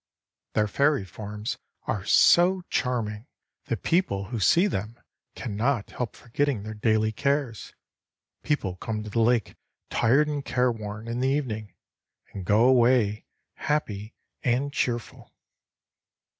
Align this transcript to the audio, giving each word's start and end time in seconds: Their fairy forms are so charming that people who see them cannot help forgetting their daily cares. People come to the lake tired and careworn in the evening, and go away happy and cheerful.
Their 0.53 0.67
fairy 0.67 1.05
forms 1.05 1.59
are 1.85 2.03
so 2.05 2.63
charming 2.71 3.27
that 3.65 3.83
people 3.83 4.29
who 4.29 4.39
see 4.39 4.65
them 4.65 4.99
cannot 5.35 5.91
help 5.91 6.15
forgetting 6.15 6.63
their 6.63 6.73
daily 6.73 7.11
cares. 7.11 7.75
People 8.41 8.77
come 8.77 9.03
to 9.03 9.11
the 9.11 9.21
lake 9.21 9.55
tired 9.91 10.27
and 10.27 10.43
careworn 10.43 11.07
in 11.07 11.19
the 11.19 11.29
evening, 11.29 11.75
and 12.33 12.45
go 12.45 12.63
away 12.67 13.25
happy 13.57 14.15
and 14.41 14.73
cheerful. 14.73 15.35